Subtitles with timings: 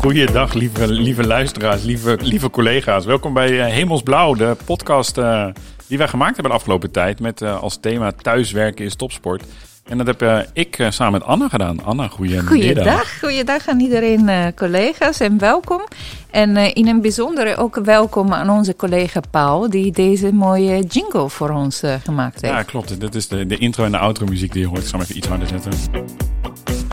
[0.00, 3.04] Goeiedag, lieve, lieve luisteraars, lieve, lieve collega's.
[3.04, 5.46] Welkom bij uh, Hemelsblauw, de podcast uh,
[5.86, 7.20] die wij gemaakt hebben de afgelopen tijd.
[7.20, 9.42] Met uh, als thema thuiswerken is topsport.
[9.84, 11.84] En dat heb ik samen met Anna gedaan.
[11.84, 12.48] Anna, goedemiddag.
[12.48, 15.80] Goeiedag, goeiedag aan iedereen, collega's en welkom.
[16.30, 21.50] En in een bijzondere ook welkom aan onze collega Paul, die deze mooie jingle voor
[21.50, 22.54] ons gemaakt heeft.
[22.54, 23.00] Ja, klopt.
[23.00, 24.82] Dit is de, de intro en de outro muziek die je hoort.
[24.82, 25.72] Ik zal hem even iets harder zetten.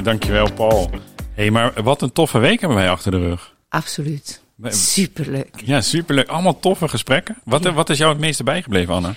[0.04, 0.90] Dankjewel, Paul
[1.36, 3.56] hey, maar wat een toffe week hebben wij achter de rug.
[3.70, 4.42] Absoluut.
[4.64, 5.62] Superleuk.
[5.64, 6.28] Ja, superleuk.
[6.28, 7.38] Allemaal toffe gesprekken.
[7.44, 9.14] Wat, wat is jou het meeste bijgebleven, Anna?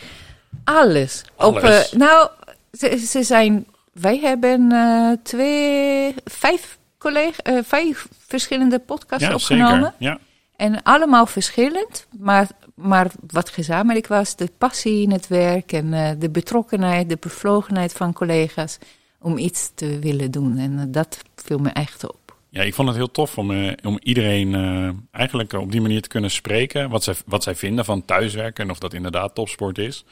[0.64, 1.22] Alles.
[1.36, 1.62] Alles.
[1.62, 2.28] Op, uh, nou,
[2.72, 3.66] ze, ze, zijn.
[3.92, 9.80] Wij hebben uh, twee, vijf, collega, uh, vijf verschillende podcasts ja, opgenomen.
[9.80, 9.94] Zeker.
[9.98, 10.19] Ja.
[10.56, 16.30] En allemaal verschillend, maar, maar wat gezamenlijk was, de passie in het werk en de
[16.30, 18.78] betrokkenheid, de bevlogenheid van collega's
[19.20, 20.58] om iets te willen doen.
[20.58, 22.36] En eh, dat viel me echt op.
[22.50, 26.02] Ja, ik vond het heel tof om, uh, om iedereen uh, eigenlijk op die manier
[26.02, 26.91] te kunnen spreken.
[26.91, 30.05] Wat zij, wat zij vinden van thuiswerken en of dat inderdaad topsport is.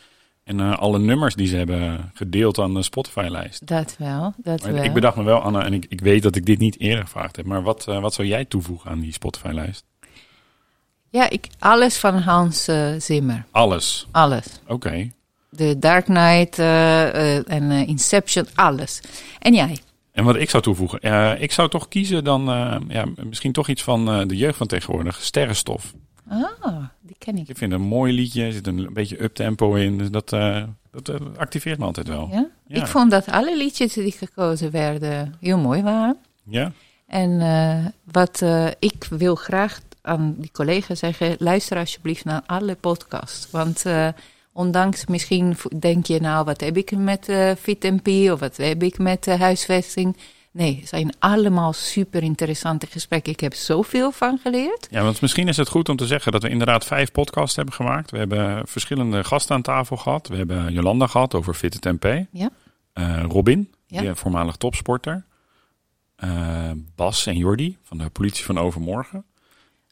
[0.45, 3.67] En uh, alle nummers die ze hebben gedeeld aan de Spotify-lijst.
[3.67, 4.85] Dat wel, dat wel.
[4.85, 7.37] Ik bedacht me wel, Anna, en ik, ik weet dat ik dit niet eerder gevraagd
[7.37, 7.47] heb.
[7.47, 9.85] Maar wat, wat zou jij toevoegen aan die Spotify-lijst?
[11.11, 12.69] Ja, ik, alles van Hans
[12.99, 13.45] Zimmer.
[13.51, 14.07] Alles?
[14.11, 14.61] Alles.
[14.67, 15.11] Oké
[15.57, 19.01] de Dark Knight uh, uh, en uh, Inception, alles.
[19.39, 19.79] En jij?
[20.13, 21.01] En wat ik zou toevoegen,
[21.41, 22.45] ik zou toch kiezen dan
[22.89, 25.93] ja, misschien toch iets van de jeugd van tegenwoordig, Sterrenstof.
[26.29, 27.49] Ah, die ken ik.
[27.49, 30.29] Ik vind een mooi liedje, er zit een beetje up-tempo in, dus dat,
[30.91, 32.29] dat activeert me altijd wel.
[32.33, 32.49] Ja?
[32.67, 32.77] ja?
[32.77, 36.17] Ik vond dat alle liedjes die gekozen werden heel mooi waren.
[36.45, 36.73] Ja.
[37.07, 38.43] En wat
[38.79, 43.85] ik wil graag aan die collega's zeggen, luister alsjeblieft naar alle podcasts, want...
[44.57, 48.99] Ondanks misschien denk je nou, wat heb ik met uh, FitMP of wat heb ik
[48.99, 50.17] met uh, huisvesting.
[50.51, 53.33] Nee, het zijn allemaal super interessante gesprekken.
[53.33, 54.87] Ik heb zoveel van geleerd.
[54.91, 57.75] Ja, want misschien is het goed om te zeggen dat we inderdaad vijf podcasts hebben
[57.75, 58.11] gemaakt.
[58.11, 60.29] We hebben verschillende gasten aan tafel gehad.
[60.29, 62.05] We hebben Jolanda gehad over FitMP.
[62.31, 62.51] Ja.
[62.95, 64.15] Uh, Robin, ja.
[64.15, 65.25] voormalig topsporter.
[66.95, 69.25] Bas en Jordi van de politie van Overmorgen.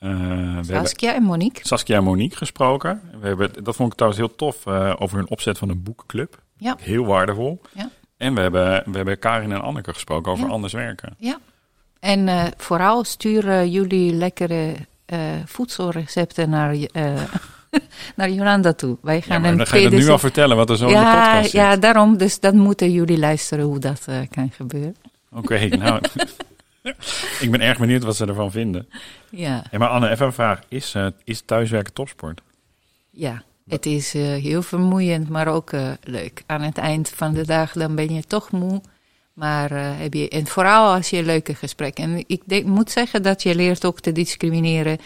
[0.04, 1.66] Uh, Saskia en Monique.
[1.66, 3.00] Saskia en Monique gesproken.
[3.20, 6.42] We hebben, dat vond ik trouwens heel tof uh, over hun opzet van een boekenclub.
[6.56, 6.76] Ja.
[6.80, 7.60] Heel waardevol.
[7.72, 7.90] Ja.
[8.16, 11.14] En we hebben, we hebben Karin en Anneke gesproken over anders werken.
[11.18, 11.38] Ja.
[12.00, 14.74] En uh, vooral sturen jullie lekkere
[15.44, 16.76] voedselrecepten naar,
[18.16, 18.98] naar Jolanda toe.
[19.02, 21.50] Wij gaan ja, dan ga je nu al vertellen wat er zo in de podcast
[21.50, 21.60] zit.
[21.60, 22.16] Ja, daarom.
[22.16, 24.96] Dus dan moeten jullie luisteren hoe dat kan gebeuren.
[25.32, 26.00] Oké, nou...
[27.40, 28.88] ik ben erg benieuwd wat ze ervan vinden.
[29.30, 29.64] Ja.
[29.72, 30.60] Maar Anne, even een vraag.
[30.68, 32.40] Is, uh, is thuiswerken topsport?
[33.10, 36.42] Ja, het is uh, heel vermoeiend, maar ook uh, leuk.
[36.46, 38.80] Aan het eind van de dag dan ben je toch moe.
[39.32, 42.04] Maar heb je, en vooral als je leuke gesprekken.
[42.04, 44.98] En ik denk, moet zeggen dat je leert ook te discrimineren.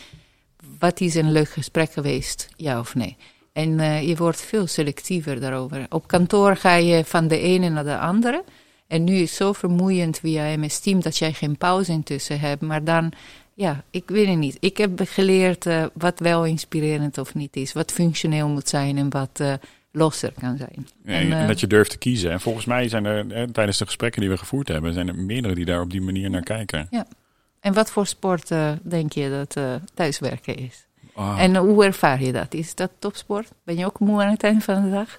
[0.78, 3.16] Wat is een leuk gesprek geweest, ja of nee?
[3.52, 5.86] En je wordt veel selectiever daarover.
[5.88, 8.44] Op kantoor ga je van de ene naar de andere.
[8.88, 12.62] En nu is het zo vermoeiend via MS Team dat jij geen pauze intussen hebt.
[12.62, 13.12] Maar dan,
[13.54, 14.56] ja, ik weet het niet.
[14.60, 17.72] Ik heb geleerd uh, wat wel inspirerend of niet is.
[17.72, 19.52] Wat functioneel moet zijn en wat uh,
[19.92, 20.88] losser kan zijn.
[21.04, 22.30] en, en, dat je durft te kiezen.
[22.30, 25.54] En volgens mij zijn er tijdens de gesprekken die we gevoerd hebben, zijn er meerdere
[25.54, 26.86] die daar op die manier naar kijken.
[26.90, 27.06] Ja.
[27.60, 28.48] En wat voor sport
[28.82, 30.86] denk je dat thuiswerken is?
[31.14, 31.42] Ah.
[31.42, 32.54] En hoe ervaar je dat?
[32.54, 33.48] Is dat topsport?
[33.64, 35.18] Ben je ook moe aan het eind van de dag?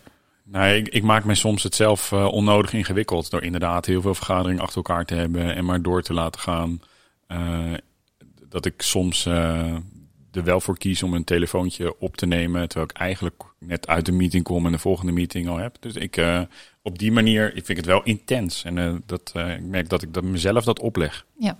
[0.51, 4.15] Nou, ik, ik, maak mij soms het zelf uh, onnodig ingewikkeld door inderdaad heel veel
[4.15, 6.81] vergaderingen achter elkaar te hebben en maar door te laten gaan.
[7.27, 7.73] Uh,
[8.49, 9.73] dat ik soms uh,
[10.31, 14.05] er wel voor kies om een telefoontje op te nemen, terwijl ik eigenlijk net uit
[14.05, 15.75] de meeting kom en de volgende meeting al heb.
[15.79, 16.21] Dus ik,
[16.81, 20.13] op die manier ik vind ik het wel intens en dat, ik merk dat ik
[20.13, 21.25] dat mezelf dat opleg.
[21.37, 21.57] Ja.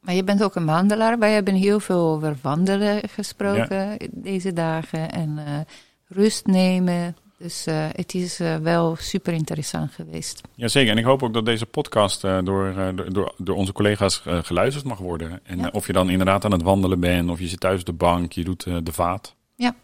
[0.00, 1.18] Maar je bent ook een wandelaar.
[1.18, 5.10] Wij hebben heel veel over wandelen gesproken deze dagen.
[5.10, 5.38] En
[6.08, 10.40] rust nemen, dus uh, het is uh, wel super interessant geweest.
[10.54, 14.84] Jazeker, en ik hoop ook dat deze podcast uh, door, door, door onze collega's geluisterd
[14.84, 15.40] mag worden.
[15.42, 15.68] En ja.
[15.72, 18.32] of je dan inderdaad aan het wandelen bent, of je zit thuis op de bank,
[18.32, 19.34] je doet de vaat.
[19.54, 19.74] Ja,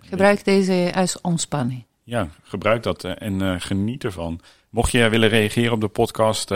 [0.00, 1.84] gebruik deze als ontspanning.
[2.02, 4.40] Ja, gebruik dat en geniet ervan.
[4.70, 6.54] Mocht je willen reageren op de podcast,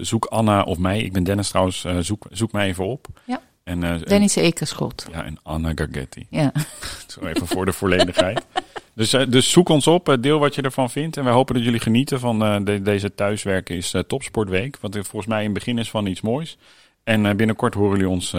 [0.00, 1.00] zoek Anna of mij.
[1.00, 3.06] Ik ben Dennis trouwens, zoek, zoek mij even op.
[3.24, 3.40] Ja.
[3.64, 5.06] En, Dennis Ekerschot.
[5.12, 6.26] Ja, en Anna Gargetti.
[6.30, 6.52] Ja.
[7.12, 8.46] Zo even voor de volledigheid.
[8.94, 11.16] Dus, uh, dus zoek ons op, uh, deel wat je ervan vindt.
[11.16, 14.78] En wij hopen dat jullie genieten van de, deze thuiswerken is Topsportweek.
[14.80, 16.58] Wat volgens mij in het begin is van iets moois.
[17.04, 18.34] En binnenkort horen jullie ons,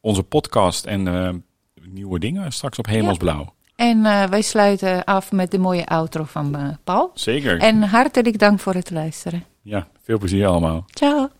[0.00, 1.44] onze podcast en
[1.82, 3.54] nieuwe dingen straks op Hemelsblauw.
[3.76, 3.86] Ja.
[3.86, 7.10] En wij sluiten af met de mooie outro van Paul.
[7.14, 7.58] Zeker.
[7.58, 9.44] En hartelijk dank voor het luisteren.
[9.62, 10.84] Ja, veel plezier allemaal.
[10.90, 11.30] Ciao.